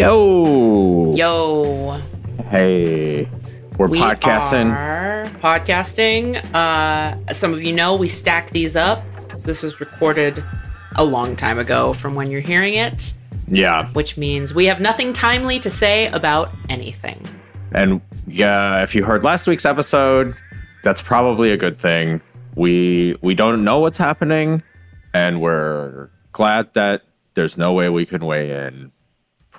[0.00, 1.14] Yo.
[1.14, 2.00] Yo.
[2.48, 3.28] Hey.
[3.76, 4.72] We're we podcasting.
[4.74, 6.42] Are podcasting.
[6.54, 9.04] Uh, some of you know we stack these up.
[9.32, 10.42] So this was recorded
[10.96, 13.12] a long time ago from when you're hearing it,
[13.46, 13.90] Yeah.
[13.90, 17.22] which means we have nothing timely to say about anything.
[17.72, 20.34] And yeah, if you heard last week's episode,
[20.82, 22.22] that's probably a good thing.
[22.54, 24.62] We we don't know what's happening,
[25.12, 27.02] and we're glad that
[27.34, 28.92] there's no way we can weigh in.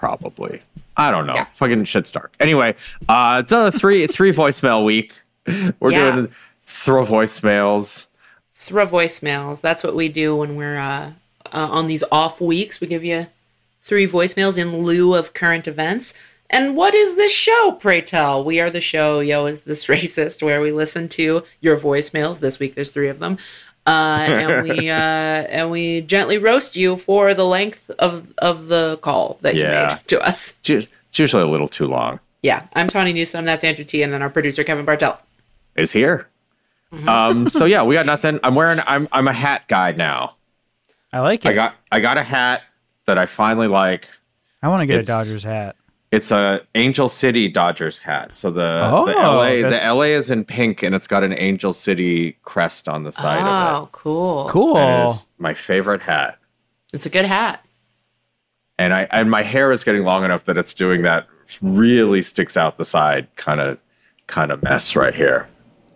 [0.01, 0.63] Probably.
[0.97, 1.35] I don't know.
[1.35, 1.45] Yeah.
[1.53, 2.33] Fucking shit's dark.
[2.39, 2.73] Anyway,
[3.07, 5.21] uh it's a three three voicemail week.
[5.79, 6.11] We're Yeah.
[6.11, 6.31] doing
[6.63, 8.07] throw voicemails.
[8.55, 9.61] Throw voicemails.
[9.61, 11.11] That's what we do when we're uh,
[11.53, 12.81] uh, on these off weeks.
[12.81, 13.27] We give you
[13.83, 16.15] three voicemails in lieu of current events.
[16.49, 18.43] And what is this show, pray tell?
[18.43, 22.39] We are the show, Yo, is this racist, where we listen to your voicemails.
[22.39, 23.37] This week there's three of them.
[23.85, 28.99] Uh, and we uh, and we gently roast you for the length of, of the
[29.01, 30.55] call that you made to us.
[30.63, 32.19] It's it's usually a little too long.
[32.41, 35.19] Yeah, I'm Tawny Newsome, that's Andrew Ti, and then our producer Kevin Bartell.
[35.75, 36.27] Is here.
[36.93, 37.09] Mm-hmm.
[37.09, 38.39] Um so yeah, we got nothing.
[38.43, 40.35] I'm wearing I'm I'm a hat guy now.
[41.13, 41.49] I like it.
[41.49, 42.63] I got I got a hat
[43.05, 44.07] that I finally like.
[44.61, 45.75] I want to get a Dodgers hat.
[46.11, 48.31] It's a Angel City Dodgers hat.
[48.35, 48.59] So the
[49.05, 52.89] the Oh, LA the LA is in pink and it's got an Angel City crest
[52.89, 54.49] on the side of Oh, cool.
[54.49, 54.77] Cool.
[54.77, 56.37] It is my favorite hat.
[56.91, 57.65] It's a good hat.
[58.77, 61.27] And I and my hair is getting long enough that it's doing that
[61.61, 63.81] really sticks out the side kind of
[64.27, 65.47] kind of mess right here.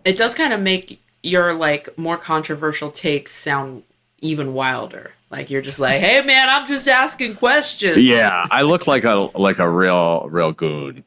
[0.04, 3.82] it does kind of make your like more controversial takes sound
[4.20, 5.12] even wilder.
[5.30, 9.28] Like you're just like, "Hey man, I'm just asking questions." Yeah, I look like a
[9.34, 11.04] like a real real goon.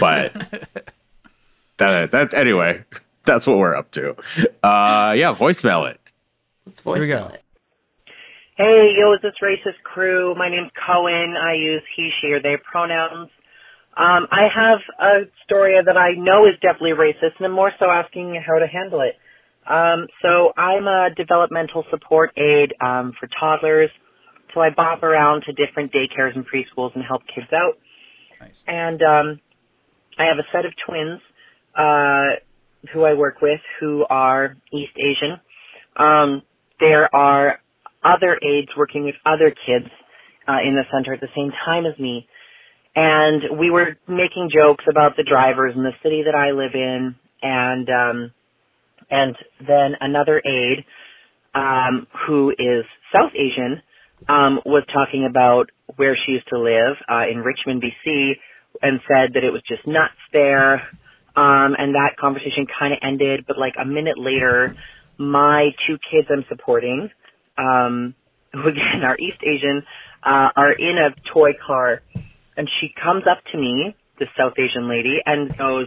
[0.00, 0.32] But
[1.76, 2.84] that that anyway,
[3.24, 4.10] that's what we're up to.
[4.62, 6.00] Uh yeah, voicemail it.
[6.66, 7.16] Let's we go.
[7.18, 7.42] voicemail it.
[8.56, 10.34] Hey, yo, is this racist crew?
[10.36, 11.34] My name's Cohen.
[11.36, 13.30] I use he, she, or they pronouns.
[13.96, 17.86] Um, I have a story that I know is definitely racist, and I'm more so
[17.90, 19.16] asking how to handle it.
[19.66, 23.90] Um, so I'm a developmental support aide um, for toddlers.
[24.54, 27.78] So I bop around to different daycares and preschools and help kids out.
[28.40, 28.62] Nice.
[28.66, 29.40] And um,
[30.18, 31.20] I have a set of twins
[31.76, 32.40] uh,
[32.92, 35.40] who I work with who are East Asian.
[35.96, 36.42] Um,
[36.80, 37.60] there are
[38.04, 39.90] other aides working with other kids
[40.48, 42.26] uh, in the center at the same time as me.
[42.94, 47.14] And we were making jokes about the drivers in the city that I live in,
[47.40, 48.32] and um,
[49.12, 50.84] and then another aide
[51.54, 52.84] um, who is
[53.14, 53.82] South Asian
[54.28, 58.32] um, was talking about where she used to live uh, in Richmond, BC,
[58.80, 60.76] and said that it was just nuts there.
[61.36, 64.74] Um, and that conversation kind of ended, but like a minute later,
[65.18, 67.10] my two kids I'm supporting,
[67.58, 68.14] um,
[68.52, 69.82] who again are East Asian,
[70.22, 72.02] uh, are in a toy car,
[72.56, 75.86] and she comes up to me, the South Asian lady, and goes,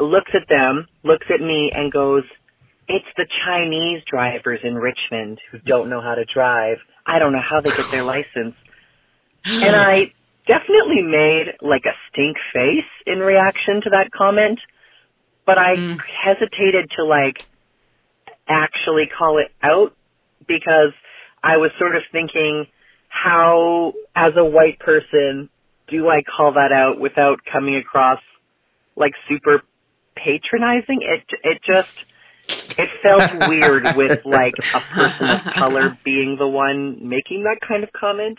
[0.00, 2.24] looks at them, looks at me, and goes,
[2.88, 5.66] "It's the Chinese drivers in Richmond who mm-hmm.
[5.66, 6.78] don't know how to drive.
[7.06, 8.54] I don't know how they get their license."
[9.44, 10.12] And I
[10.46, 14.58] definitely made like a stink face in reaction to that comment,
[15.46, 16.00] but I mm.
[16.00, 17.46] hesitated to like
[18.48, 19.94] actually call it out
[20.46, 20.92] because
[21.42, 22.66] I was sort of thinking,
[23.08, 25.48] how, as a white person,
[25.88, 28.20] do I call that out without coming across
[28.96, 29.62] like super
[30.24, 31.00] patronizing?
[31.02, 32.04] It, it just,
[32.78, 37.84] it felt weird with like a person of color being the one making that kind
[37.84, 38.38] of comment.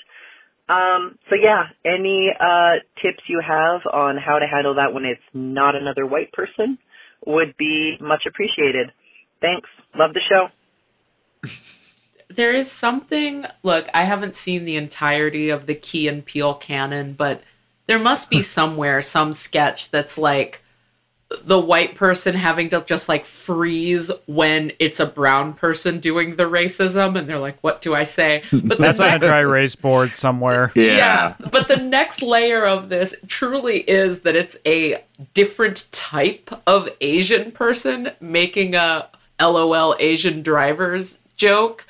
[0.67, 5.21] Um, so yeah, any, uh, tips you have on how to handle that when it's
[5.33, 6.77] not another white person
[7.25, 8.91] would be much appreciated.
[9.41, 9.67] Thanks.
[9.95, 10.47] Love the show.
[12.29, 13.45] There is something.
[13.63, 17.41] Look, I haven't seen the entirety of the Key and Peele canon, but
[17.87, 20.61] there must be somewhere some sketch that's like
[21.43, 26.43] the white person having to just like freeze when it's a brown person doing the
[26.45, 29.39] racism, and they're like, "What do I say?" But the That's on a next- dry
[29.41, 30.71] erase board somewhere.
[30.75, 31.35] Yeah.
[31.51, 35.03] but the next layer of this truly is that it's a
[35.35, 39.07] different type of Asian person making a
[39.39, 41.85] LOL Asian drivers joke.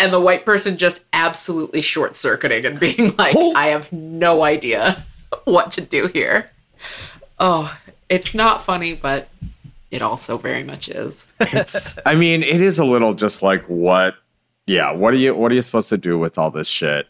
[0.00, 3.52] And the white person just absolutely short circuiting and being like, oh.
[3.56, 5.04] I have no idea
[5.44, 6.50] what to do here.
[7.40, 7.76] Oh,
[8.08, 9.28] it's not funny, but
[9.90, 11.26] it also very much is.
[11.40, 14.14] It's I mean, it is a little just like what
[14.66, 17.06] yeah, what are you what are you supposed to do with all this shit?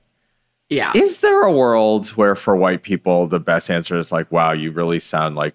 [0.69, 0.93] Yeah.
[0.95, 4.71] Is there a world where for white people the best answer is like, wow, you
[4.71, 5.55] really sound like,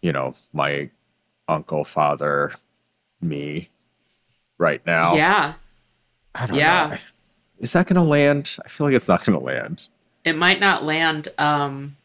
[0.00, 0.88] you know, my
[1.48, 2.54] uncle, father,
[3.20, 3.68] me
[4.56, 5.14] right now?
[5.14, 5.54] Yeah.
[6.34, 6.86] I don't Yeah.
[6.88, 6.96] know.
[7.60, 8.56] Is that gonna land?
[8.64, 9.86] I feel like it's not gonna land.
[10.24, 11.28] It might not land.
[11.38, 11.96] Um,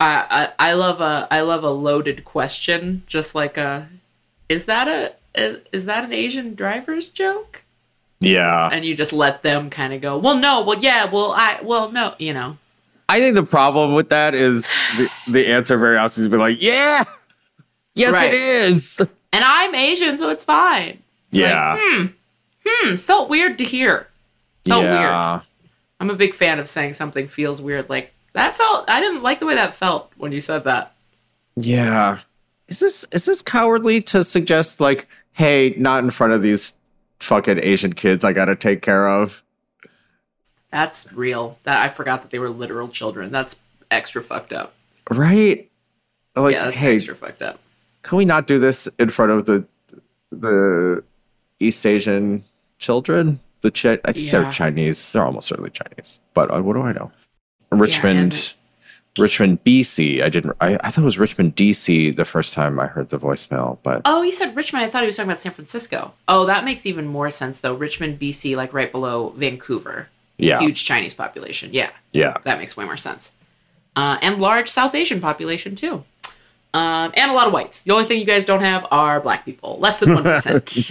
[0.00, 3.88] I, I I love a I love a loaded question, just like a,
[4.48, 7.62] is that a is, is that an Asian driver's joke?
[8.20, 8.68] Yeah.
[8.72, 10.16] And you just let them kind of go.
[10.16, 10.62] Well, no.
[10.62, 11.04] Well, yeah.
[11.10, 11.58] Well, I.
[11.62, 12.14] Well, no.
[12.18, 12.56] You know.
[13.08, 16.56] I think the problem with that is the, the answer very often is be like,
[16.62, 17.04] yeah,
[17.94, 18.32] yes, Right.
[18.32, 18.98] it is.
[19.30, 21.02] And I'm Asian, so it's fine.
[21.30, 21.76] Yeah.
[21.78, 22.06] Hmm,
[22.64, 22.94] Hmm.
[22.94, 24.06] felt weird to hear.
[24.66, 24.94] Felt weird.
[24.94, 25.40] yeah.
[26.00, 27.90] I'm a big fan of saying something feels weird.
[27.90, 28.88] Like that felt.
[28.88, 30.94] I didn't like the way that felt when you said that.
[31.56, 32.18] Yeah.
[32.68, 36.74] Is this is this cowardly to suggest like, hey, not in front of these
[37.20, 39.42] fucking Asian kids I gotta take care of?
[40.70, 41.58] That's real.
[41.64, 43.30] That I forgot that they were literal children.
[43.30, 43.56] That's
[43.90, 44.74] extra fucked up.
[45.10, 45.70] Right?
[46.34, 47.60] Like, yeah, that's hey, extra fucked up.
[48.02, 49.64] can we not do this in front of the
[50.32, 51.04] the
[51.60, 52.44] East Asian
[52.78, 53.38] children?
[53.60, 54.40] The Chi- I think Yeah.
[54.42, 55.12] they're Chinese.
[55.12, 56.20] They're almost certainly Chinese.
[56.34, 57.12] But uh, what do I know?
[57.80, 58.54] Richmond,
[59.18, 60.22] Richmond, BC.
[60.22, 60.56] I didn't.
[60.60, 63.78] I, I thought it was Richmond, DC the first time I heard the voicemail.
[63.82, 64.84] But Oh, he said Richmond.
[64.84, 66.14] I thought he was talking about San Francisco.
[66.26, 67.74] Oh, that makes even more sense though.
[67.74, 70.08] Richmond, BC, like right below Vancouver.
[70.36, 71.70] yeah, Huge Chinese population.
[71.72, 73.30] Yeah, yeah, that makes way more sense.
[73.96, 76.02] Uh, and large South Asian population too.
[76.74, 77.82] Um, and a lot of whites.
[77.82, 79.78] The only thing you guys don't have are black people.
[79.78, 80.90] Less than one percent.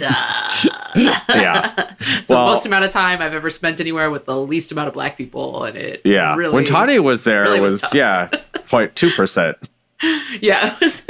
[0.96, 1.94] yeah,
[2.24, 4.94] So Well- most amount of time I've ever spent anywhere with the least amount of
[4.94, 6.34] black people, and it yeah.
[6.36, 9.58] really when Tawny was there, really it was was, yeah, 0.2 percent.
[10.40, 11.02] Yeah, it was.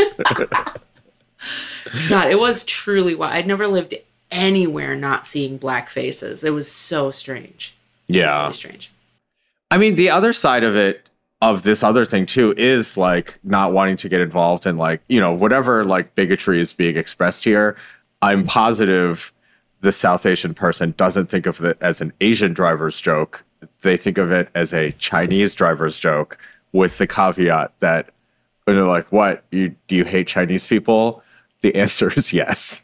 [2.09, 3.33] God, it was truly wild.
[3.35, 3.95] I'd never lived
[4.31, 6.45] anywhere not seeing black faces.
[6.45, 7.75] It was so strange.
[8.07, 8.91] Yeah, Really strange.
[9.71, 11.04] I mean, the other side of it,
[11.45, 15.21] of this other thing too, is like not wanting to get involved in like, you
[15.21, 17.77] know, whatever like bigotry is being expressed here.
[18.23, 19.31] I'm positive
[19.83, 23.45] the South Asian person doesn't think of it as an Asian driver's joke.
[23.83, 26.39] They think of it as a Chinese driver's joke
[26.73, 28.11] with the caveat that
[28.65, 29.45] when they're like, what?
[29.51, 31.23] You do you hate Chinese people?
[31.61, 32.81] The answer is yes.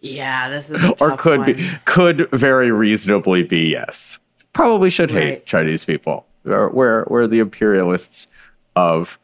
[0.00, 4.18] Yeah, this is or could be could very reasonably be yes.
[4.54, 5.46] Probably should hate Right.
[5.46, 6.26] Chinese people.
[6.44, 8.28] We're, the imperialists
[8.76, 9.18] of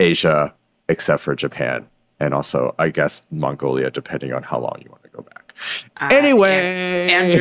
[0.00, 0.52] Asia,
[0.88, 1.86] except for Japan,
[2.20, 5.54] and also I guess Mongolia, depending on how long you want to go back.
[6.00, 7.12] Uh, Anyways.
[7.12, 7.38] Andrew,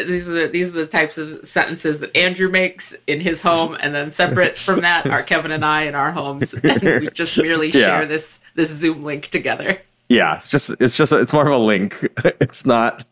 [0.00, 3.40] and these are the, these are the types of sentences that Andrew makes in his
[3.42, 7.08] home, and then separate from that are Kevin and I in our homes, and we
[7.10, 7.86] just merely Yeah.
[7.86, 9.80] share this this Zoom link together.
[10.08, 12.06] Yeah, it's just it's just it's more of a link.
[12.40, 13.04] It's not.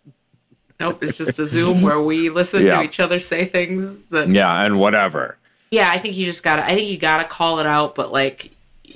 [0.78, 2.78] Nope, it's just a Zoom where we listen Yeah.
[2.78, 5.36] to each other say things that Yeah, and whatever.
[5.70, 6.64] yeah, I think you just gotta.
[6.64, 8.50] I think you gotta call it out, but like,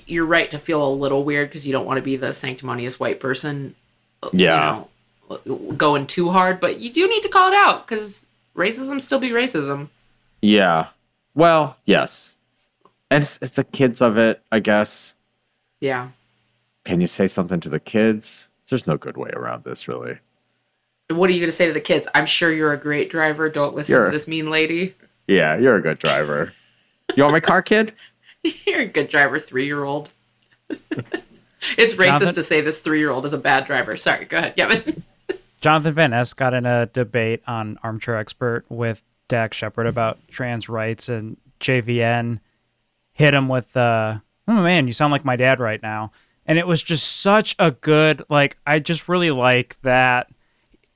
[0.06, 2.98] you're right to feel a little weird because you don't want to be the sanctimonious
[3.00, 3.74] white person.
[4.22, 4.82] uh, Yeah.
[5.30, 8.26] You know, going too hard, but you do need to call it out because
[8.56, 9.88] racism still be racism.
[10.42, 10.88] Yeah.
[11.34, 12.34] Well, yes,
[13.10, 15.14] and it's, it's the kids of it, I guess.
[15.80, 16.08] Yeah.
[16.84, 18.48] Can you say something to the kids?
[18.68, 20.18] There's no good way around this, really.
[21.10, 22.06] What are you gonna say to the kids?
[22.14, 23.48] I'm sure you're a great driver.
[23.48, 24.94] Don't listen You're- to this mean lady.
[25.26, 26.52] Yeah, you're a good driver.
[27.16, 27.92] You want my car, kid?
[28.66, 30.10] you're a good driver, three year old.
[30.68, 32.34] it's racist Jonathan?
[32.34, 33.96] to say this three year old is a bad driver.
[33.96, 35.02] Sorry, go ahead, Kevin.
[35.60, 40.68] Jonathan Van Ness got in a debate on Armchair Expert with Dax Shepard about trans
[40.68, 42.40] rights, and JVN
[43.12, 46.12] hit him with, uh, "Oh man, you sound like my dad right now."
[46.46, 50.28] And it was just such a good, like, I just really like that.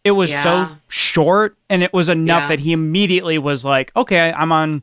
[0.04, 0.42] It was Yeah.
[0.42, 2.48] so short, and it was enough Yeah.
[2.48, 4.82] that he immediately was like, "Okay, I'm on."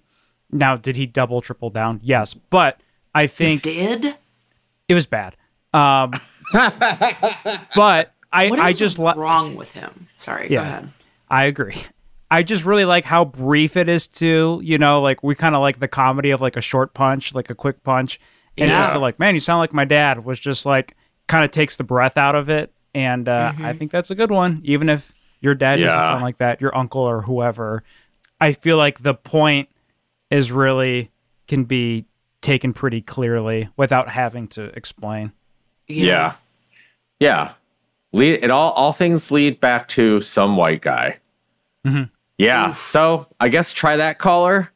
[0.51, 1.99] Now, did he double, triple down?
[2.03, 2.81] Yes, but
[3.15, 4.15] I think Did
[4.89, 5.35] it was bad.
[5.73, 6.11] Um,
[7.75, 10.07] but I, what is I just li- wrong with him?
[10.15, 10.57] Sorry, Yeah.
[10.63, 10.89] go ahead.
[11.29, 11.83] I agree.
[12.29, 14.59] I just really like how brief it is too.
[14.63, 17.49] You know, like we kind of like the comedy of like a short punch, like
[17.49, 18.19] a quick punch,
[18.57, 20.95] and just the like, man, you sound like my dad was just like
[21.27, 24.31] kind of takes the breath out of it, and uh, I think that's a good
[24.31, 24.61] one.
[24.63, 26.07] Even if your dad doesn't Yeah.
[26.07, 27.83] sound like that, your uncle or whoever,
[28.39, 29.69] I feel like the point
[30.29, 31.11] is really
[31.47, 32.05] can be
[32.41, 35.31] taken pretty clearly without having to explain.
[35.87, 36.33] Yeah.
[37.19, 37.53] Yeah.
[38.13, 41.19] Lead it all all things lead back to some white guy.
[41.85, 42.09] Mhm.
[42.37, 42.73] Yeah.
[42.87, 44.71] So I guess try that caller.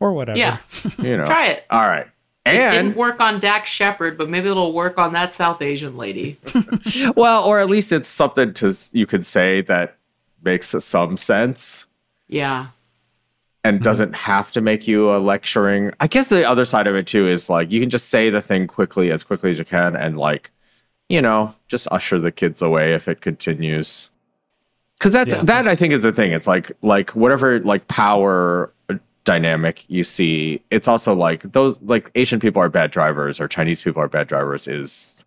[0.00, 0.38] Or whatever.
[0.38, 0.56] Yeah,
[0.98, 1.26] You know.
[1.26, 1.66] try it.
[1.70, 2.06] All right.
[2.46, 6.38] It didn't work on Dax Shepard, but maybe it'll work on that South Asian lady.
[7.16, 9.96] well, or at least it's something to you could say that
[10.42, 11.86] makes some sense
[12.28, 12.68] Yeah.
[13.62, 13.82] and mm-hmm.
[13.84, 15.92] doesn't have to make you a lecturing.
[16.00, 18.40] I guess the other side of it too is like you can just say the
[18.40, 20.50] thing quickly as quickly as you can and like
[21.10, 24.10] you know, just usher the kids away if it continues.
[25.00, 25.42] Cuz that's Yeah.
[25.42, 26.32] that I think is the thing.
[26.32, 28.72] It's like like whatever like power
[29.30, 33.80] dynamic you see it's also like those like asian people are bad drivers or chinese
[33.80, 35.24] people are bad drivers is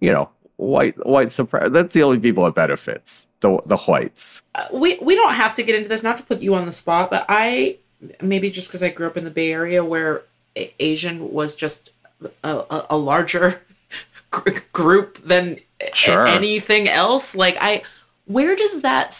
[0.00, 4.42] you know white white supremacy that's the only people it benefits the the whites.
[4.54, 6.72] Uh, we we don't have to get into this not to put you on the
[6.72, 7.76] spot but i
[8.20, 10.22] maybe just because i grew up in the bay area where
[10.78, 11.90] asian was just
[12.44, 13.62] a, a, a larger
[14.30, 17.82] gr- group than a- anything else like i
[18.26, 19.12] where does that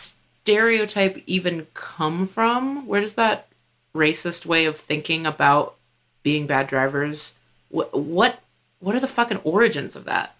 [0.42, 2.87] stereotype even come from?
[2.87, 3.47] Where does that
[3.95, 5.75] racist way of thinking about
[6.23, 7.35] being bad drivers
[7.69, 8.41] what what
[8.81, 10.35] what are the fucking origins of that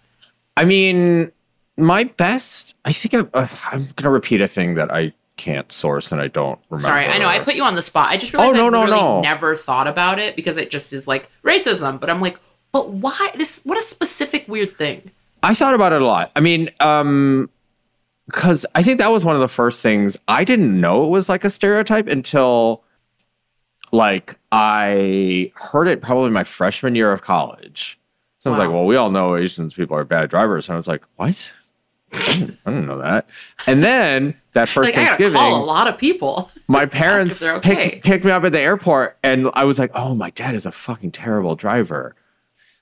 [0.57, 1.31] i mean
[1.77, 6.11] my best i think i'm, uh, I'm gonna repeat a thing that i can't source
[6.11, 8.09] and i don't remember Sorry, I know I put you on the spot.
[8.09, 9.21] I just realized Oh, no, I no, no.
[9.21, 11.99] never thought about it because it just is like racism.
[11.99, 12.37] But I'm like,
[12.71, 13.61] but why this?
[13.63, 15.09] What a specific weird thing.
[15.41, 16.31] I thought about it a lot.
[16.35, 17.49] I mean, um,
[18.27, 21.29] because I think that was one of the first things I didn't know it was
[21.29, 22.83] like a stereotype until
[23.93, 27.99] like I heard it probably my freshman year of college.
[28.39, 30.67] So I was like, well, we all know Asians people are bad drivers.
[30.67, 31.53] And I was like, what?
[32.11, 33.29] I didn't, I didn't know that.
[33.67, 36.51] And then that first Like I Thanksgiving, call a lot of people.
[36.67, 37.91] my parents okay.
[37.91, 40.65] pick, picked me up at the airport and I was like, oh, my dad is
[40.65, 42.15] a fucking terrible driver.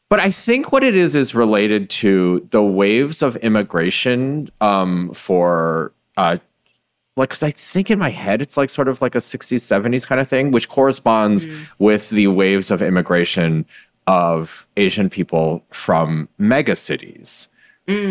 [0.07, 5.93] But I think what it is is related to the waves of immigration um, for,
[6.17, 6.37] uh,
[7.15, 10.07] like, because I think in my head it's like sort of like a 60s, 70s
[10.07, 11.47] kind of thing, which corresponds
[11.79, 13.65] with the waves of immigration
[14.07, 17.49] of Asian people from mega cities.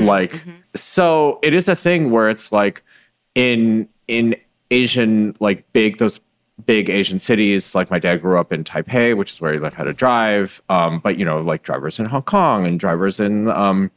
[0.05, 0.43] Like
[0.75, 2.83] so it is a thing where it's like
[3.35, 4.37] in in
[4.71, 6.21] asian like big those
[6.67, 9.75] big asian cities like my dad grew up in taipei which is where he learned
[9.75, 13.49] how to drive um but you know like drivers in hong kong and drivers in
[13.49, 13.91] um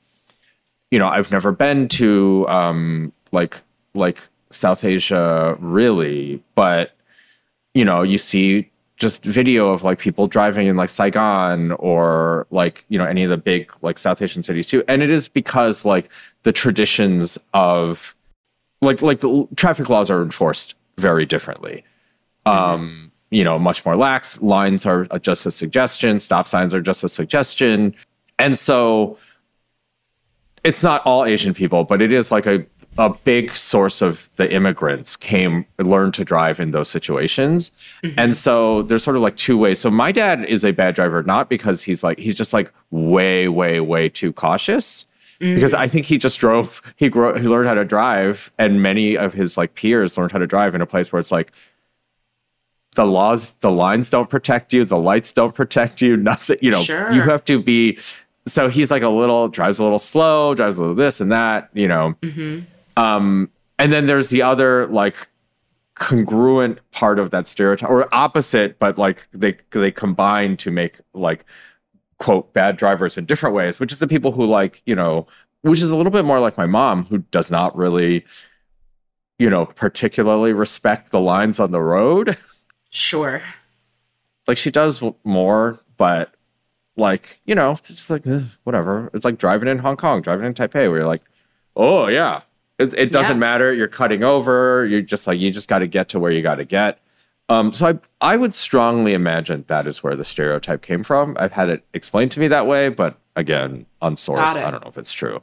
[0.91, 3.61] you know i've never been to um like
[3.93, 6.95] like south asia really but
[7.73, 12.85] you know you see just video of like people driving in like Saigon or like
[12.87, 15.83] you know any of the big like South Asian cities too, and it is because
[15.83, 16.09] like
[16.43, 18.15] the traditions of
[18.81, 21.83] like like the traffic laws are enforced very differently.
[22.45, 24.41] Um, you know, much more lax.
[24.41, 26.19] Lines are just a suggestion.
[26.19, 27.95] Stop signs are just a suggestion,
[28.37, 29.17] and so
[30.63, 32.65] it's not all Asian people, but it is like a
[32.97, 37.71] a big source of the immigrants came learned to drive in those situations.
[38.03, 38.19] Mm-hmm.
[38.19, 39.79] And so there's sort of like two ways.
[39.79, 43.47] So my dad is a bad driver not because he's like he's just like way
[43.47, 45.07] way way too cautious.
[45.41, 45.55] Mm-hmm.
[45.55, 49.17] Because I think he just drove he grew he learned how to drive and many
[49.17, 51.51] of his like peers learned how to drive in a place where it's like
[52.95, 56.83] the laws the lines don't protect you, the lights don't protect you, nothing, you know,
[56.83, 57.11] Sure.
[57.11, 57.97] you have to be
[58.45, 61.69] so he's like a little drives a little slow, drives a little this and that,
[61.73, 62.13] you know.
[62.21, 62.65] Mm-hmm.
[62.97, 65.27] Um, and then there's the other like
[65.95, 71.45] congruent part of that stereotype, or opposite, but like they they combine to make like
[72.17, 75.27] quote bad drivers in different ways, which is the people who like you know,
[75.61, 78.25] which is a little bit more like my mom, who does not really,
[79.39, 82.37] you know, particularly respect the lines on the road.
[82.89, 83.41] Sure.
[84.47, 86.33] Like she does more, but
[86.95, 89.09] like you know, it's just like eh, whatever.
[89.13, 91.23] It's like driving in Hong Kong, driving in Taipei, where you're like,
[91.75, 92.41] oh yeah,
[92.83, 93.39] it, it doesn't Yeah.
[93.39, 93.73] matter.
[93.73, 94.85] You're cutting over.
[94.85, 96.99] You're just like you just got to get to where you got to get.
[97.49, 97.99] Um, so I
[98.33, 101.35] I would strongly imagine that is where the stereotype came from.
[101.39, 104.55] I've had it explained to me that way, but again, unsourced.
[104.57, 105.41] I don't know if it's true.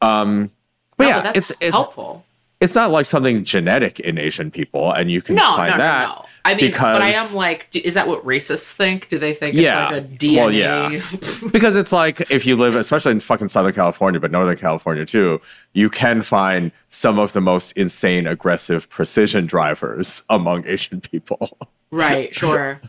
[0.00, 0.50] Um,
[0.96, 2.24] but No, yeah, that's it's it's helpful.
[2.62, 6.08] It's not like something genetic in Asian people, and you can No, find no, that.
[6.08, 6.26] no, no.
[6.44, 9.08] I mean, but I am like, do, is that what racists think?
[9.08, 9.90] Do they think Yeah.
[9.90, 10.36] it's like a DNA?
[10.36, 11.50] Well, yeah.
[11.52, 15.40] because it's like if you live, especially in fucking Southern California, but Northern California too,
[15.72, 21.56] you can find some of the most insane, aggressive precision drivers among Asian people.
[21.92, 22.80] Right, sure.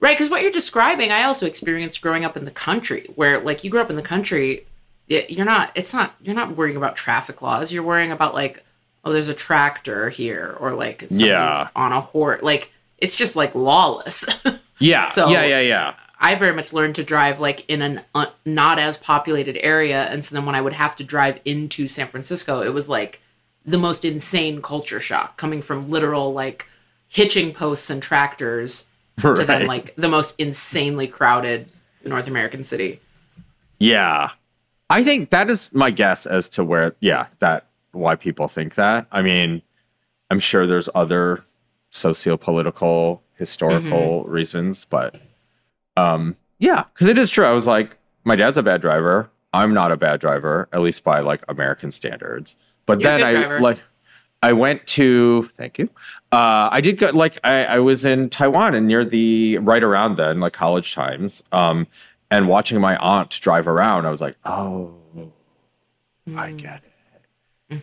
[0.00, 3.64] Right, because what you're describing, I also experienced growing up in the country, where like
[3.64, 4.66] you grew up in the country,
[5.08, 7.72] you're not, it's not, you're not worrying about traffic laws.
[7.72, 8.64] You're worrying about like,
[9.08, 11.68] oh, there's a tractor here, or like somebody's Yeah.
[11.74, 12.42] on a horse.
[12.42, 14.24] Like it's just like lawless.
[14.80, 15.94] Yeah, So- yeah, yeah, yeah.
[16.20, 20.24] I very much learned to drive like in an uh, not as populated area, and
[20.24, 23.20] so then when I would have to drive into San Francisco, it was like
[23.66, 26.66] the most insane culture shock coming from literal like
[27.08, 28.84] hitching posts and tractors
[29.20, 31.68] to then like the most insanely crowded
[32.04, 33.00] North American city.
[33.78, 34.30] Yeah.
[34.90, 37.66] I think that is my guess as to where, yeah, that
[37.98, 39.06] why people think that.
[39.12, 39.62] I mean,
[40.30, 41.44] I'm sure there's other
[41.90, 45.16] socio-political, historical reasons, but
[45.96, 47.44] um, yeah, because it is true.
[47.44, 49.30] I was like, my dad's a bad driver.
[49.52, 52.56] I'm not a bad driver, at least by like American standards.
[52.86, 53.60] But You're then I driver.
[53.60, 53.78] like,
[54.42, 55.88] I went to thank you.
[56.30, 60.16] Uh, I did go like I, I was in Taiwan and near the right around
[60.16, 61.42] then, like college times.
[61.52, 61.86] Um,
[62.30, 64.94] and watching my aunt drive around, I was like, oh,
[66.36, 66.92] I get it.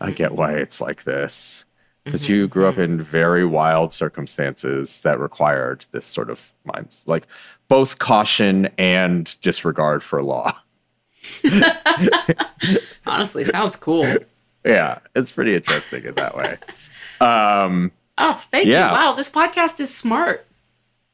[0.02, 1.66] I get why it's like this.
[2.04, 7.26] Because you grew up in very wild circumstances that required this sort of minds, like
[7.68, 10.56] both caution and disregard for law.
[13.06, 14.18] Honestly, sounds cool.
[14.64, 16.58] Yeah, it's pretty interesting in that way.
[17.20, 18.88] Um, Oh, thank Yeah.
[18.90, 18.94] you.
[18.94, 20.46] Wow, this podcast is smart.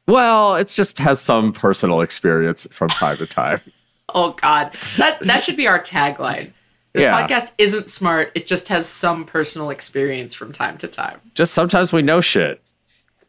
[0.08, 3.62] well, it just has some personal experience from time to time.
[4.13, 6.51] Oh God, that that should be our tagline.
[6.94, 7.28] This Yeah.
[7.28, 8.32] podcast isn't smart.
[8.36, 11.22] It just has some personal experience from time to time.
[11.36, 12.62] Just sometimes we know shit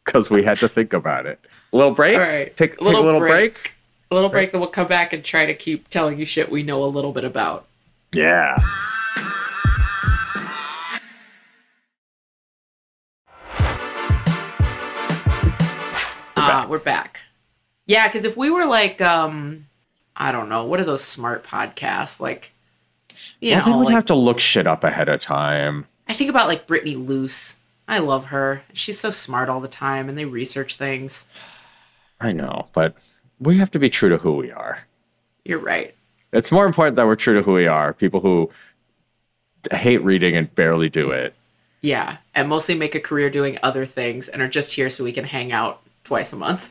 [0.04, 1.38] because we had to think about it.
[1.72, 2.14] A little break.
[2.14, 2.54] All right.
[2.56, 3.54] Take, A take little a little break.
[3.54, 3.72] break.
[4.10, 6.62] A little break, then we'll come back and try to keep telling you shit we
[6.62, 7.66] know a little bit about.
[8.12, 8.58] Yeah.
[16.34, 17.20] Uh, we're back.
[17.86, 19.66] Yeah, because if we were like, um,
[20.16, 22.52] I don't know, what are those smart podcasts like?
[23.40, 25.86] You well, know, would like, have to look shit up ahead of time.
[26.08, 27.56] I think about like Brittany Luse.
[27.88, 28.62] I love her.
[28.72, 31.26] She's so smart all the time, and they research things.
[32.20, 32.94] I know, but
[33.40, 34.78] we have to be true to who we are.
[35.44, 35.94] You're right.
[36.32, 37.92] It's more important that we're true to who we are.
[37.92, 38.50] People who
[39.70, 41.34] hate reading and barely do it.
[41.80, 45.12] Yeah, and mostly make a career doing other things, and are just here so we
[45.12, 46.70] can hang out twice a month.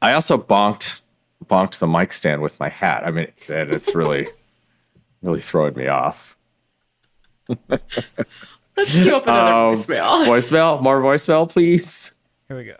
[0.00, 1.00] I also bonked
[1.44, 3.04] bonked the mic stand with my hat.
[3.04, 4.28] I mean, and it's really
[5.24, 6.36] really throwing me off.
[8.76, 10.26] Let's queue up another Um, voicemail.
[10.28, 12.12] Voicemail, more voicemail, please.
[12.48, 12.76] Here we go.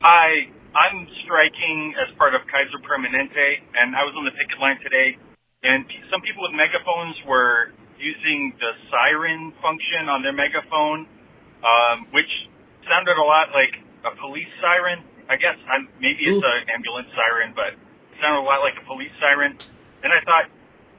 [0.00, 4.78] Hi, I'm striking as part of Kaiser Permanente, and I was on the picket line
[4.82, 5.18] today,
[5.62, 11.08] and some people with megaphones were using the siren function on their megaphone,
[11.64, 12.28] um, which
[12.86, 15.02] sounded a lot like a police siren.
[15.28, 16.44] I guess I'm, maybe it's Ooh.
[16.44, 19.58] an ambulance siren, but it sounded a lot like a police siren.
[20.06, 20.46] And I thought,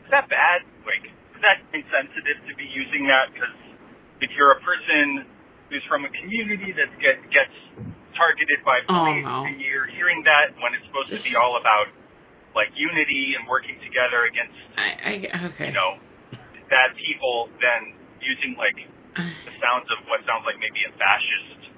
[0.07, 0.63] is that bad?
[0.87, 1.03] Like,
[1.35, 3.35] is that insensitive to be using that?
[3.35, 3.51] Because
[4.23, 5.27] if you're a person
[5.67, 7.51] who's from a community that get, gets
[8.15, 9.43] targeted by Oh, police no.
[9.45, 11.91] and you're hearing that when it's supposed to be all about
[12.55, 15.67] like unity and working together against I, I, okay.
[15.69, 15.99] you know
[16.71, 17.93] bad people, then
[18.23, 18.75] using like
[19.15, 21.69] the sounds of what sounds like maybe a fascist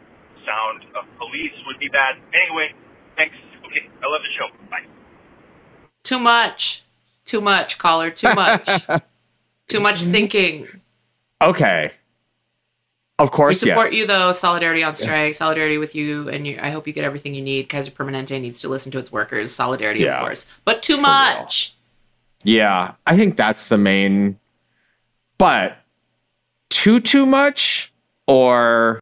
[0.46, 2.18] sound of police would be bad.
[2.34, 2.72] Anyway,
[3.18, 3.36] thanks.
[3.66, 4.48] Okay, I love the show.
[4.72, 4.88] Bye.
[6.04, 6.84] Too much.
[7.30, 8.10] Too much, caller.
[8.10, 8.68] Too much.
[9.68, 10.68] Too much thinking.
[11.40, 11.92] Okay.
[13.20, 13.98] Of course, We support yes.
[13.98, 14.32] you though.
[14.32, 15.36] Solidarity on strike.
[15.36, 17.70] Solidarity with you, and you, I hope you get everything you need.
[17.70, 19.54] Kaiser Permanente needs to listen to its workers.
[19.54, 20.18] Solidarity, Yeah.
[20.18, 21.76] of course, but too For much.
[22.44, 24.40] Yeah, I think that's the main.
[25.38, 25.78] But
[26.72, 27.94] too too much
[28.26, 29.00] or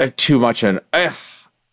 [0.00, 1.12] uh, too much and uh,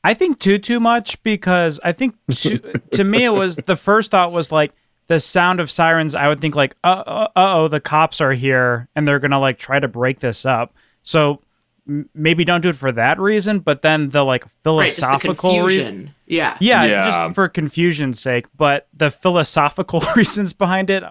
[0.04, 2.60] I think too too much because I think too,
[2.92, 4.72] to me it was the first thought was like
[5.10, 6.16] the sound of sirens.
[6.16, 9.60] I would think like uh uh oh the cops are here and they're gonna like
[9.60, 10.74] try to break this up.
[11.04, 11.42] So
[11.88, 13.60] m- maybe don't do it for that reason.
[13.60, 16.14] But then the like Right, just the philosophical reason.
[16.28, 16.56] Yeah.
[16.62, 17.10] Yeah, Yeah.
[17.26, 18.46] just for confusion's sake.
[18.56, 21.04] But the philosophical reasons behind it,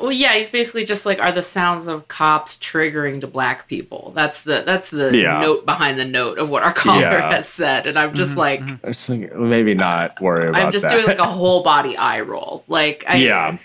[0.00, 4.12] Well, yeah, he's basically just like, are the sounds of cops triggering to black people?
[4.14, 5.40] That's the that's the Yeah.
[5.40, 7.30] note behind the note of what our caller Yeah.
[7.32, 8.86] has said, and I'm just mm-hmm, like, mm-hmm.
[8.86, 10.92] I just think maybe not worry about I'm just that.
[10.92, 12.64] doing like a whole body eye roll.
[12.66, 13.56] Like, I, Yeah.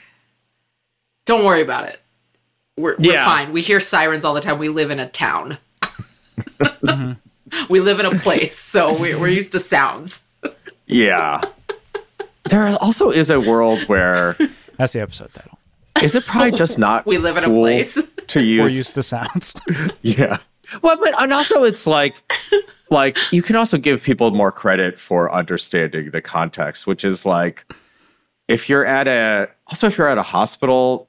[1.25, 1.99] don't worry about it.
[2.77, 3.25] We're, we're Yeah.
[3.25, 3.51] fine.
[3.51, 4.59] We hear sirens all the time.
[4.59, 5.57] We live in a town.
[6.59, 7.13] Mm-hmm.
[7.69, 10.21] we live in a place, so we, we're used to sounds.
[10.85, 11.41] yeah.
[12.45, 14.35] There also is a world where
[14.77, 15.58] that's the episode title.
[16.03, 17.97] Is it probably just not We live in a place.
[18.27, 19.53] to use We're used to sounds.
[20.01, 20.37] Yeah.
[20.81, 22.15] Well, but and also it's like
[22.91, 27.65] like you can also give people more credit for understanding the context, which is like
[28.47, 31.07] if you're at a also if you're at a hospital,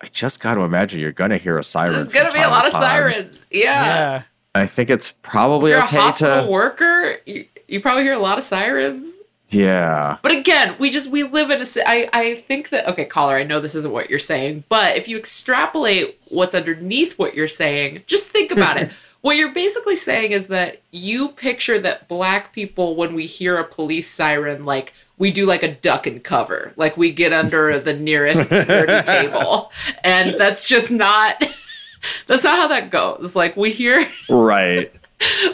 [0.00, 1.92] I just got to imagine you're going to hear a siren.
[1.92, 2.82] There's gonna be a lot of time.
[2.82, 3.46] sirens.
[3.50, 3.84] Yeah.
[3.84, 4.22] yeah.
[4.54, 8.14] I think it's probably If you're okay a hospital to worker, you, you probably hear
[8.14, 9.12] a lot of sirens.
[9.50, 10.18] Yeah.
[10.22, 11.66] But again, we just we live in a.
[11.86, 13.36] I I think that okay, caller.
[13.36, 17.48] I know this isn't what you're saying, but if you extrapolate what's underneath what you're
[17.48, 18.90] saying, just think about it.
[19.22, 23.64] What you're basically saying is that you picture that black people, when we hear a
[23.64, 27.92] police siren, like we do like a duck and cover, like we get under the
[27.92, 29.70] nearest sturdy table,
[30.02, 31.36] and that's just not.
[32.28, 33.36] That's not how that goes.
[33.36, 34.90] Like we hear Right.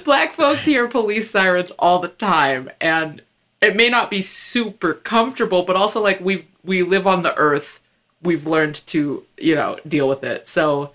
[0.05, 3.21] black folks hear police sirens all the time and
[3.67, 7.81] it may not be super comfortable but also like we we live on the earth
[8.23, 10.93] we've learned to you know deal with it so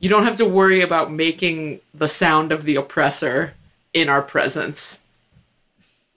[0.00, 3.54] You don't have to worry about making the sound of the oppressor
[3.92, 5.00] in our presence.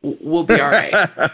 [0.04, 1.10] We'll be all right.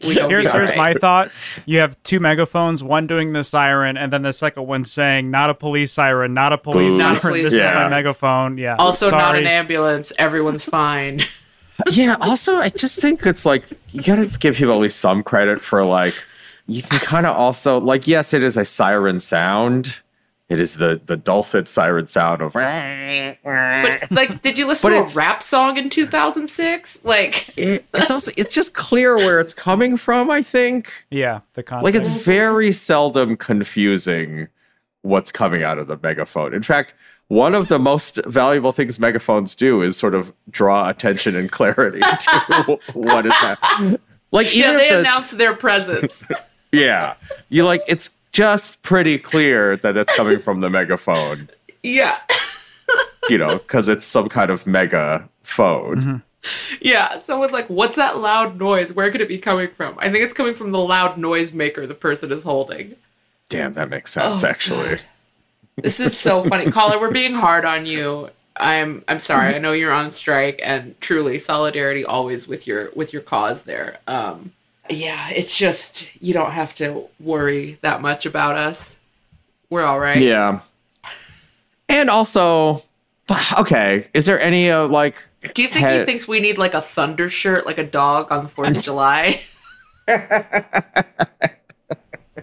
[0.00, 0.76] Here's here's right.
[0.76, 1.32] my thought.
[1.66, 5.50] You have two megaphones, one doing the siren, and then the second one saying, "Not
[5.50, 7.14] a police siren, not a police siren.
[7.14, 8.76] Not a police this is my megaphone." Yeah.
[8.78, 10.12] Also, not an ambulance.
[10.16, 11.24] Everyone's fine.
[11.92, 15.62] yeah also i just think it's like you gotta give people at least some credit
[15.62, 16.14] for like
[16.66, 20.00] you can kind of also like yes it is a siren sound
[20.48, 25.12] it is the the dulcet siren sound of But like, did you listen But to
[25.12, 27.04] a rap song in 2006?
[27.04, 31.62] Like, it, it's also it's just clear where it's coming from i think Yeah, the
[31.62, 31.84] context.
[31.84, 34.48] like it's very seldom confusing
[35.02, 36.94] what's coming out of the megaphone in fact
[37.28, 42.00] one of the most valuable things megaphones do is sort of draw attention and clarity
[42.20, 43.98] to what is happening
[44.30, 46.24] like even yeah, they the, announced their presence.
[46.70, 47.14] Yeah.
[47.48, 51.48] You like it's just pretty clear that it's coming from the megaphone,
[51.82, 52.18] yeah,
[53.30, 55.96] you know, because it's some kind of mega phone.
[55.96, 56.76] Mm-hmm.
[56.82, 57.18] yeah.
[57.20, 58.92] Someone's like, "What's that loud noise?
[58.92, 61.86] Where could it be coming from?" I think it's coming from the loud noise maker
[61.86, 62.96] the person is holding.
[63.48, 64.96] Damn, that makes sense, Oh, actually.
[64.96, 65.00] God.
[65.82, 66.98] This is so funny, caller.
[67.00, 68.30] We're being hard on you.
[68.56, 69.54] I'm I'm sorry.
[69.54, 73.98] I know you're on strike, and truly solidarity always with your with your cause there.
[74.06, 74.52] Um,
[74.90, 78.96] yeah, it's just you don't have to worry that much about us.
[79.70, 80.20] We're all right.
[80.20, 80.60] Yeah.
[81.88, 82.82] And also,
[83.58, 85.16] okay, is there any uh, like
[85.54, 88.44] Do you think he thinks we need like a thunder shirt, like a dog on
[88.44, 89.40] the Fourth of July?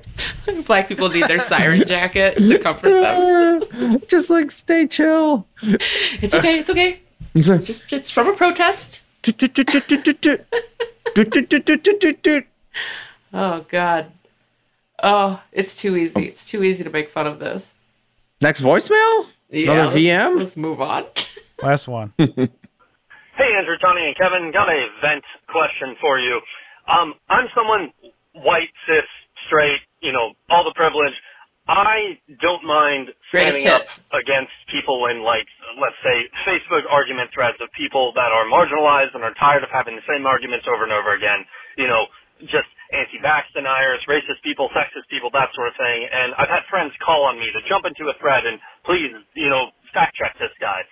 [0.66, 4.02] Black people need their siren jacket to comfort them.
[4.08, 5.48] just like stay chill?
[5.62, 6.60] It's okay.
[6.60, 7.00] It's okay.
[7.34, 9.02] It's like, Just it's from a protest.
[13.34, 14.12] Oh God.
[15.04, 16.24] Oh, it's too easy.
[16.28, 17.74] It's too easy to make fun of this.
[18.42, 19.28] Next voicemail?
[19.50, 20.38] Yeah, Another let's- VM?
[20.40, 21.06] Let's move on.
[21.62, 22.14] Last one.
[22.18, 22.28] Hey,
[23.58, 26.40] Andrew, Tawny, and Kevin, got a vent question for you.
[26.88, 27.92] Um, I'm someone
[28.34, 29.04] white, cis,
[29.48, 31.14] straight, you know, all the privilege.
[31.66, 35.50] I don't mind Greatest standing up against people in, like,
[35.82, 39.98] let's say, Facebook argument threads of people that are marginalized and are tired of having
[39.98, 41.42] the same arguments over and over again.
[41.74, 42.06] You know,
[42.46, 46.06] just anti-vax deniers, racist people, sexist people, that sort of thing.
[46.06, 49.50] And I've had friends call on me to jump into a thread and please, you
[49.50, 50.86] know, fact check this guy.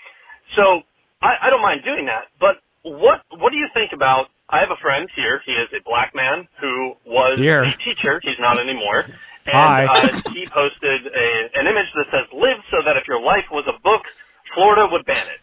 [0.58, 0.82] So
[1.22, 4.28] I, I don't mind doing that, but what what do you think about?
[4.54, 5.42] I have a friend here.
[5.50, 7.66] He is a black man who was Here.
[7.66, 8.22] a teacher.
[8.22, 9.02] He's not anymore.
[9.50, 9.89] And Hi.
[9.89, 13.66] uh, he posted a, an image that says "Live so that if your life was
[13.66, 14.06] a book,
[14.54, 15.42] Florida would ban it."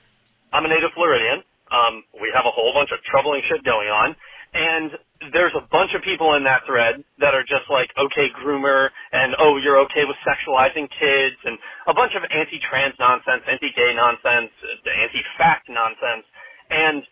[0.55, 1.43] I'm a native Floridian.
[1.75, 4.15] Um, we have a whole bunch of troubling shit going on,
[4.55, 4.95] and
[5.35, 9.35] there's a bunch of people in that thread that are just like, okay, groomer, and
[9.39, 14.51] oh, you're okay with sexualizing kids, and a bunch of anti-trans nonsense, anti-gay nonsense,
[14.87, 16.27] anti-fact nonsense.
[16.71, 17.03] And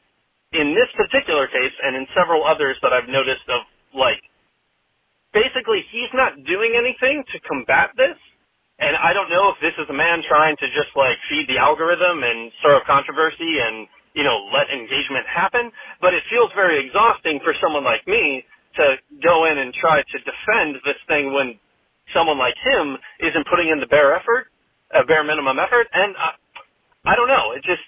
[0.52, 3.62] in this particular case, and in several others that I've noticed of,
[3.94, 4.20] like,
[5.34, 8.16] basically he's not doing anything to combat this.
[8.80, 11.58] And I don't know if this is a man trying to just like feed the
[11.58, 15.72] algorithm and stir up controversy and, you know, let engagement happen.
[16.00, 18.46] But it feels very exhausting for someone like me
[18.78, 21.58] to go in and try to defend this thing when
[22.14, 24.46] someone like him isn't putting in the bare effort,
[24.94, 25.88] a bare minimum effort.
[25.92, 26.30] And I,
[27.06, 27.52] I don't know.
[27.56, 27.84] It just,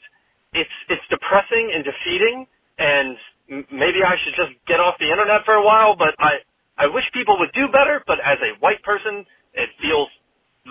[0.55, 2.47] it's, it's depressing and defeating.
[2.79, 3.17] And
[3.51, 6.41] m- maybe I should just get off the internet for a while, but I,
[6.79, 10.09] I wish people would do better, but as a white person, it feels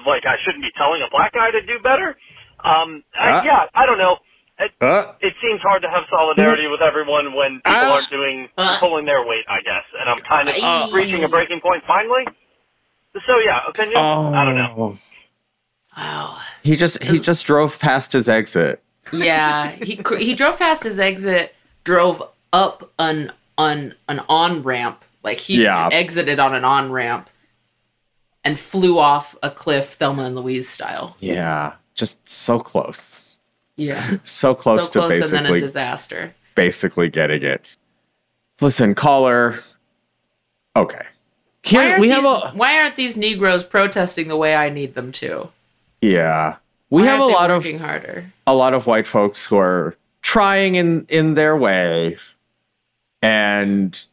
[0.07, 2.15] like I shouldn't be telling a black guy to do better.
[2.63, 3.41] Um, I, Uh.
[3.43, 4.17] yeah, I don't know.
[4.59, 7.93] It, Uh, it seems hard to have solidarity with everyone when people Uh.
[7.95, 8.79] aren't doing Uh.
[8.79, 9.85] pulling their weight, I guess.
[9.99, 10.87] And I'm kind of Uh.
[10.93, 12.25] reaching a breaking point finally.
[13.27, 13.97] So yeah, opinion.
[14.35, 14.75] I don't know.
[14.77, 14.99] oh.
[15.97, 16.37] Wow.
[16.63, 18.81] He just he just drove past his exit.
[19.13, 22.21] Yeah, he cr- he drove past his exit, drove
[22.53, 25.89] up an on an on ramp, like he Yeah.
[25.91, 27.29] exited on an on ramp,
[28.43, 31.15] and flew off a cliff, Thelma and Louise style.
[31.19, 33.37] Yeah, just so close,
[33.75, 36.33] Yeah, so close so close to and then a basically disaster.
[36.55, 37.61] basically getting it.
[38.61, 39.59] Listen, caller.
[40.75, 41.05] Okay,
[41.71, 44.93] Why aren't, we these, have a why aren't these Negroes protesting the way I need
[44.95, 45.49] them to?
[46.01, 46.57] yeah.
[46.89, 48.31] We Why have a lot of working harder.
[48.47, 52.17] a lot of white folks who are trying in in their way
[53.21, 54.05] and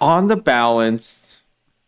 [0.00, 1.38] on the balance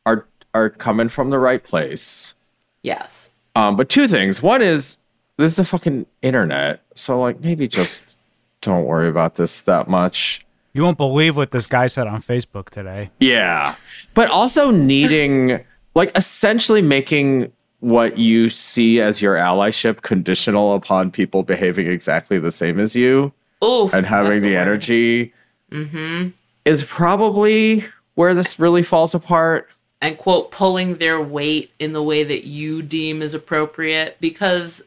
[0.05, 2.35] are are coming from the right place
[2.83, 3.31] Yes.
[3.55, 4.99] um but two things one is
[5.37, 8.17] this is the fucking internet so like maybe just
[8.61, 12.71] don't worry about this that much You won't believe what this guy said on Facebook
[12.71, 13.11] today.
[13.21, 13.75] yeah
[14.15, 17.53] but also needing like essentially making
[17.87, 23.33] what you see as your allyship conditional upon people behaving exactly the same as you
[23.63, 25.33] and having the energy
[25.71, 26.29] Mm-hmm.
[26.65, 29.69] is probably where this really falls apart.
[30.01, 34.83] and quote pulling their weight in the way that you deem is appropriate because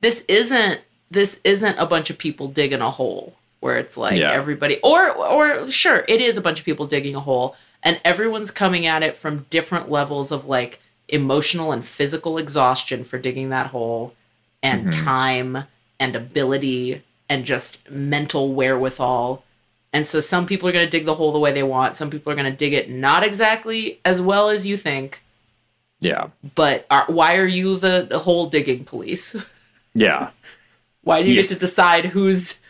[0.00, 4.32] this isn't this isn't a bunch of people digging a hole where it's like Yeah.
[4.32, 8.50] everybody or or sure it is a bunch of people digging a hole and everyone's
[8.50, 10.80] coming at it from different levels of like
[11.12, 14.14] emotional and physical exhaustion for digging that hole
[14.62, 15.04] and mm-hmm.
[15.04, 15.58] time
[15.98, 19.44] and ability and just mental wherewithal
[19.92, 21.96] and so some people are going to dig the hole the way they want.
[21.96, 25.22] Some people are going to dig it not exactly as well as you think.
[25.98, 26.28] Yeah.
[26.54, 29.36] But are, why are you the, the hole digging police?
[29.92, 30.30] Yeah.
[31.02, 31.42] Why do you Yeah.
[31.42, 32.60] get to decide who's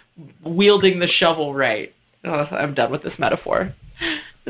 [0.43, 1.93] wielding the shovel right?
[2.25, 3.75] Oh, I'm done with this metaphor.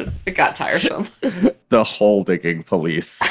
[0.26, 1.08] It got tiresome.
[1.70, 3.22] The hole digging police.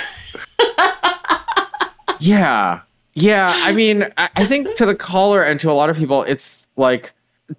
[2.22, 2.82] yeah.
[3.14, 3.54] Yeah.
[3.54, 6.68] I mean, I, I think to the caller and to a lot of people, it's
[6.78, 7.12] like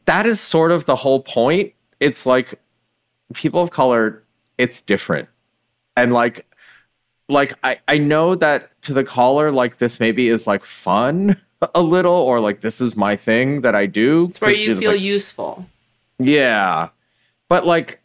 [0.06, 1.74] that is sort of the whole point.
[2.00, 2.58] It's like
[3.34, 4.22] people of color,
[4.56, 5.28] it's different.
[5.98, 6.46] And like,
[7.28, 11.38] like I, I know that to the caller, like this maybe is like fun
[11.74, 14.28] a little, or like this is my thing that I do.
[14.30, 15.66] It's where you feel like, useful.
[16.18, 16.88] Yeah.
[17.48, 17.99] But like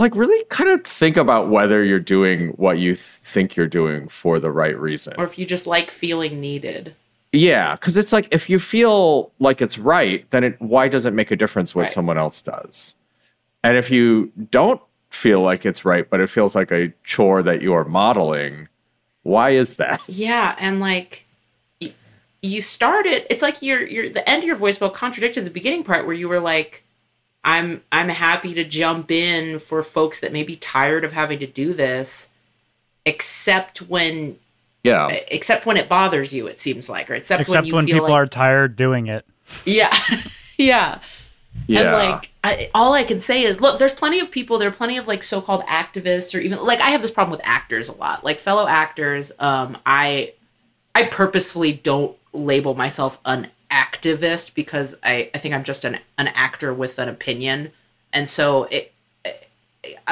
[0.00, 4.08] like really kind of think about whether you're doing what you th- think you're doing
[4.08, 5.14] for the right reason.
[5.18, 6.94] Or if you just like feeling needed.
[7.32, 11.12] yeah, cuz it's like if you feel like it's right, then it why does it
[11.14, 11.92] make a difference what Right.
[11.92, 12.94] someone else does?
[13.62, 17.60] And if you don't feel like it's right, but it feels like a chore that
[17.62, 18.68] you are modeling,
[19.22, 20.02] why is that?
[20.08, 21.24] Yeah, and like
[21.80, 21.92] y-
[22.42, 25.84] you started it's like your your the end of your voice voicemail contradicted the beginning
[25.84, 26.82] part where you were like
[27.44, 31.46] I'm I'm happy to jump in for folks that may be tired of having to
[31.46, 32.28] do this
[33.06, 34.38] except when
[34.82, 35.08] Yeah.
[35.30, 37.94] except when it bothers you it seems like or except, Except when you when feel
[37.96, 39.24] people like are tired doing it.
[39.64, 39.94] yeah
[40.58, 41.00] yeah
[41.66, 41.80] Yeah.
[41.80, 44.58] and like, I, all I can say is, look, there's plenty of people.
[44.58, 47.40] There are plenty of like so-called activists, or even like I have this problem with
[47.46, 48.22] actors a lot.
[48.24, 50.32] Like fellow actors, um, I,
[50.94, 56.28] I purposefully don't label myself an activist because I, I think I'm just an an
[56.28, 57.72] actor with an opinion,
[58.12, 58.92] and so it.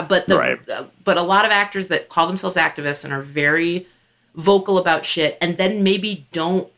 [0.09, 0.59] But the, Right.
[1.05, 3.87] but a lot of actors that call themselves activists and are very
[4.35, 6.68] vocal about shit, and then maybe don't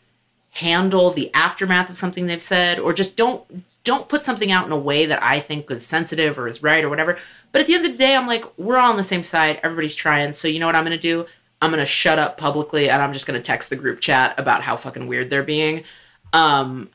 [0.55, 4.73] handle the aftermath of something they've said or just don't don't put something out in
[4.73, 7.16] a way that I think is sensitive or is right or whatever.
[7.53, 9.59] But at the end of the day, I'm like, we're all on the same side.
[9.62, 10.33] Everybody's trying.
[10.35, 11.25] So you know what I'm gonna do?
[11.62, 14.77] I'm gonna shut up publicly and I'm just gonna text the group chat about how
[14.77, 15.85] fucking weird they're being.
[16.33, 16.88] Um,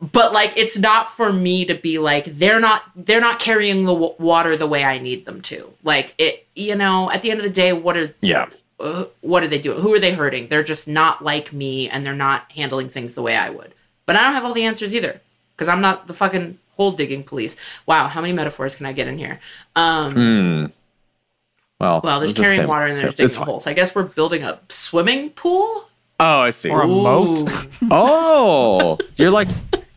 [0.00, 3.92] but like, it's not for me to be like they're not they're not carrying the
[3.92, 5.72] w- water the way I need them to.
[5.82, 7.10] Like it, you know.
[7.10, 8.46] At the end of the day, what are yeah.
[8.78, 9.80] uh, what are they doing?
[9.82, 10.48] Who are they hurting?
[10.48, 13.74] They're just not like me and they're not handling things the way I would.
[14.06, 15.20] But I don't have all the answers either
[15.54, 17.54] because I'm not the fucking hole digging police.
[17.84, 19.38] Wow, how many metaphors can I get in here?
[19.76, 20.66] Um, Hmm.
[21.78, 23.46] Well, well, there's the carrying same- water and there's digging a fine.
[23.46, 23.60] hole.
[23.60, 25.88] So I guess we're building a swimming pool.
[26.20, 26.68] Oh, I see.
[26.70, 27.42] Or a moat.
[27.90, 29.48] Oh, you're like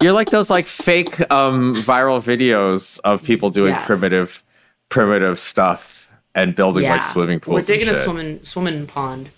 [0.02, 3.86] you're like those like fake um viral videos of people doing Yes.
[3.86, 4.42] primitive
[4.90, 7.54] primitive stuff and building like swimming pools.
[7.54, 9.30] We're and digging a swimming swimming pond.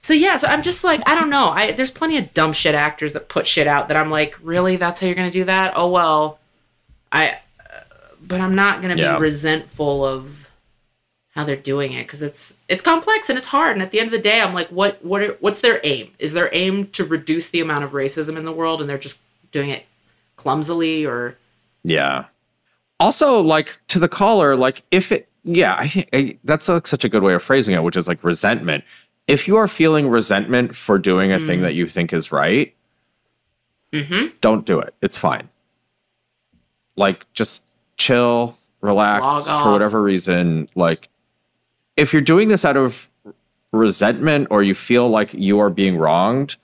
[0.00, 1.48] So yeah, so I'm just like I don't know.
[1.48, 4.76] I there's plenty of dumb shit actors that put shit out that I'm like, really?
[4.76, 5.72] That's how you're gonna do that?
[5.76, 6.38] Oh well,
[7.12, 7.30] I.
[7.30, 7.80] Uh,
[8.22, 9.16] but I'm not gonna Yeah.
[9.16, 10.47] be resentful of
[11.38, 13.74] how they're doing it because it's it's complex and it's hard.
[13.74, 16.10] And at the end of the day, I'm like, what what are, what's their aim?
[16.18, 19.20] Is their aim to reduce the amount of racism in the world, and they're just
[19.52, 19.84] doing it
[20.34, 21.38] clumsily or
[21.84, 22.24] Yeah.
[22.98, 27.04] Also, like to the caller, like if it, yeah, I think I, that's like such
[27.04, 28.82] a good way of phrasing it, which is like resentment.
[29.28, 31.46] If you are feeling resentment for doing a Mm.
[31.46, 32.74] thing that you think is right,
[33.92, 34.34] mm-hmm.
[34.40, 34.92] don't do it.
[35.02, 35.48] It's fine.
[36.96, 37.62] Like just
[37.96, 40.68] chill, relax for whatever reason.
[40.74, 41.08] Like
[41.98, 43.10] if you're doing this out of
[43.72, 46.56] resentment or you feel like you are being wronged,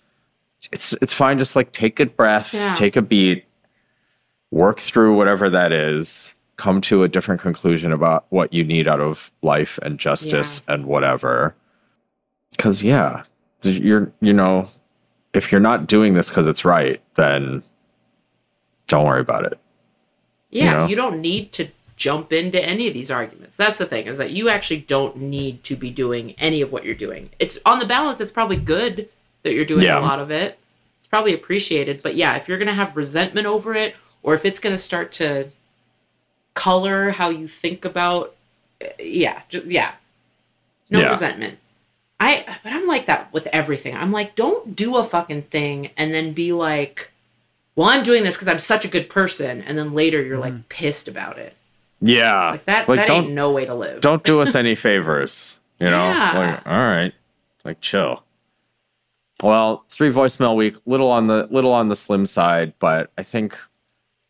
[0.73, 1.37] it's it's fine.
[1.39, 2.73] Just like take a breath, Yeah.
[2.75, 3.45] take a beat,
[4.51, 9.01] work through whatever that is, come to a different conclusion about what you need out
[9.01, 11.55] of life and justice and whatever.
[12.57, 13.25] Cause yeah,
[13.63, 14.71] you're you know,
[15.35, 17.65] if you're not doing this because it's right, then
[18.87, 19.59] don't worry about it.
[20.51, 20.87] Yeah, know?
[20.87, 23.57] you don't need to jump into any of these arguments.
[23.57, 26.85] That's the thing is that you actually don't need to be doing any of what
[26.85, 27.31] you're doing.
[27.39, 29.09] It's on the balance it's probably good
[29.43, 29.99] that you're doing Yeah.
[29.99, 30.59] a lot of it.
[30.99, 34.45] It's probably appreciated, but yeah, if you're going to have resentment over it or if
[34.45, 35.51] it's going to start to
[36.55, 38.35] color how you think about
[38.81, 39.93] eh, yeah, ju- yeah.
[40.91, 41.11] No Yeah.
[41.11, 41.59] resentment.
[42.21, 43.95] I but I'm like that with everything.
[43.97, 47.11] I'm like, don't do a fucking thing and then be like,
[47.77, 50.53] well, I'm doing this because I'm such a good person, and then later you're like
[50.53, 50.63] mm-hmm.
[50.69, 51.55] pissed about it.
[52.05, 52.51] Yeah.
[52.53, 52.89] Like that.
[52.89, 54.01] Like, that don't ain't no way to live.
[54.01, 55.59] don't do us any favors.
[55.81, 56.05] You know?
[56.05, 56.39] Yeah.
[56.39, 57.13] Like, all right.
[57.65, 58.23] Like chill.
[59.43, 63.57] Well, three voicemail week, little on the little on the slim side, but I think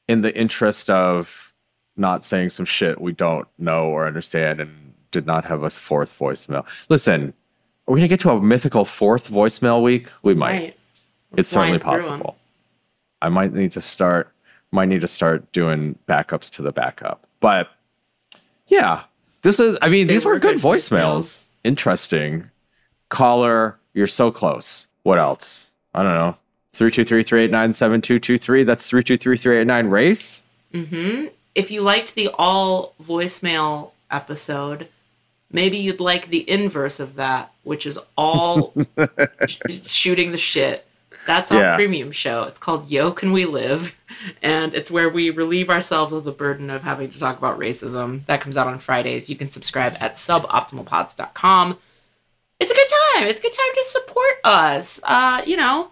[0.08, 1.52] in the interest of
[1.96, 6.18] not saying some shit we don't know or understand and did not have a fourth
[6.18, 6.64] voicemail.
[6.88, 7.32] Listen,
[7.86, 10.08] are we gonna get to a mythical fourth voicemail week?
[10.22, 10.50] We might.
[10.50, 10.76] Right.
[11.36, 12.18] It's certainly flying through 'em.
[12.20, 12.36] possible.
[13.22, 14.30] I might need to start
[14.72, 17.26] might need to start doing backups to the backup.
[17.40, 17.68] But
[18.68, 19.02] yeah,
[19.42, 20.90] this is I mean, They these were were good good voicemails.
[20.90, 21.44] voicemails.
[21.64, 22.50] Interesting.
[23.08, 24.86] Caller, you're so close.
[25.02, 25.70] What else?
[25.94, 26.36] I don't know.
[26.74, 28.66] 323-389-7223.
[28.66, 30.42] That's 323-389 race.
[30.72, 31.26] Mm-hmm.
[31.54, 34.88] If you liked the all voicemail episode,
[35.52, 38.72] maybe you'd like the inverse of that, which is all
[39.46, 40.86] sh- shooting the shit.
[41.26, 41.76] That's our Yeah.
[41.76, 42.42] premium show.
[42.44, 43.94] It's called Yo Can We Live?
[44.42, 48.24] And it's where we relieve ourselves of the burden of having to talk about racism.
[48.26, 49.28] That comes out on Fridays.
[49.30, 51.78] You can subscribe at suboptimalpods.com.
[52.60, 53.26] It's a good time.
[53.26, 55.00] It's a good time to support us.
[55.02, 55.90] Uh, you know,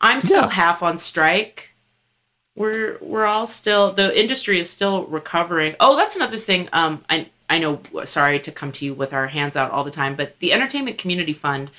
[0.00, 0.50] I'm still Yeah.
[0.50, 1.70] half on strike
[2.54, 5.76] we're we're all still the industry is still recovering.
[5.78, 6.70] Oh, that's another thing.
[6.72, 7.80] Um, I I know.
[8.04, 10.96] Sorry to come to you with our hands out all the time, but the Entertainment
[10.96, 11.70] Community Fund.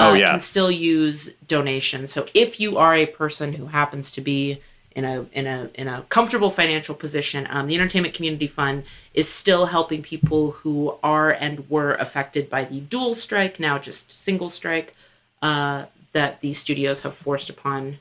[0.00, 2.12] Uh, Oh, yeah, can still use donations.
[2.12, 4.60] So if you are a person who happens to be
[4.96, 9.28] in a in a in a comfortable financial position, um, the Entertainment Community Fund is
[9.28, 14.50] still helping people who are and were affected by the dual strike, now just single
[14.50, 14.94] strike,
[15.42, 17.98] uh, that the studios have forced upon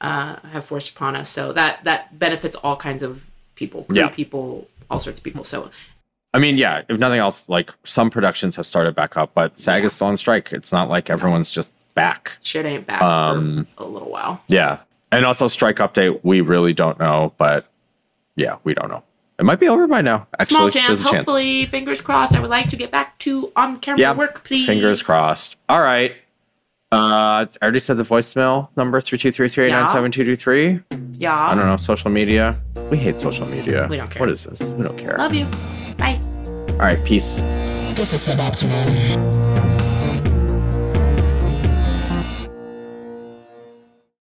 [0.00, 1.28] uh, have forced upon us.
[1.28, 4.08] So that that benefits all kinds of people, Yeah.
[4.08, 5.42] people, all sorts of people.
[5.44, 5.70] So
[6.36, 9.84] I mean, yeah, if nothing else, like some productions have started back up, but SAG
[9.84, 10.52] is still on strike.
[10.52, 12.32] It's not like everyone's just back.
[12.42, 14.42] shit ain't back Um, for a little while.
[14.48, 14.80] Yeah.
[15.10, 17.66] And also strike update, we really don't know, but
[18.34, 19.02] yeah, we don't know.
[19.38, 20.26] It might be over by now.
[20.38, 21.00] Actually, Small chance.
[21.02, 22.34] Hopefully, fingers crossed.
[22.34, 24.12] I would like to get back to on camera Yeah.
[24.12, 24.66] work, please.
[24.66, 25.56] Fingers crossed.
[25.70, 26.12] All right.
[26.92, 30.36] Uh, I already said the voicemail number three two three three nine seven two two
[30.36, 30.80] three.
[31.12, 31.34] Yeah.
[31.34, 32.60] I don't know social media.
[32.90, 33.86] We hate social media.
[33.90, 34.20] We don't care.
[34.20, 34.60] What is this?
[34.62, 35.16] We don't care.
[35.18, 35.48] Love you.
[35.98, 36.20] Bye.
[36.72, 37.36] All right, peace.
[37.96, 39.55] This is suboptimal.